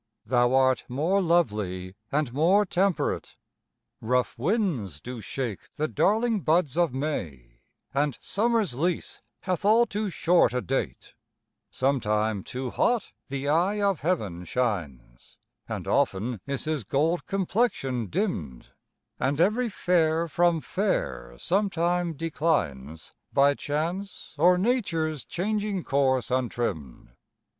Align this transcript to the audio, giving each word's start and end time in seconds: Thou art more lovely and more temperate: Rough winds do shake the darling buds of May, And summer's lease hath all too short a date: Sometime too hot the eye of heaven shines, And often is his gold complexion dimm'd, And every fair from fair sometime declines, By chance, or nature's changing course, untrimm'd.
Thou 0.25 0.55
art 0.55 0.83
more 0.87 1.21
lovely 1.21 1.93
and 2.11 2.33
more 2.33 2.65
temperate: 2.65 3.35
Rough 4.01 4.35
winds 4.35 4.99
do 4.99 5.21
shake 5.21 5.71
the 5.75 5.87
darling 5.87 6.39
buds 6.39 6.75
of 6.75 6.91
May, 6.91 7.59
And 7.93 8.17
summer's 8.19 8.73
lease 8.73 9.21
hath 9.41 9.63
all 9.63 9.85
too 9.85 10.09
short 10.09 10.55
a 10.55 10.61
date: 10.61 11.13
Sometime 11.69 12.43
too 12.43 12.71
hot 12.71 13.11
the 13.27 13.47
eye 13.47 13.79
of 13.79 13.99
heaven 13.99 14.43
shines, 14.43 15.37
And 15.69 15.87
often 15.87 16.41
is 16.47 16.63
his 16.65 16.83
gold 16.83 17.27
complexion 17.27 18.07
dimm'd, 18.07 18.69
And 19.19 19.39
every 19.39 19.69
fair 19.69 20.27
from 20.27 20.61
fair 20.61 21.35
sometime 21.37 22.13
declines, 22.13 23.13
By 23.31 23.53
chance, 23.53 24.33
or 24.39 24.57
nature's 24.57 25.25
changing 25.25 25.83
course, 25.83 26.31
untrimm'd. 26.31 27.11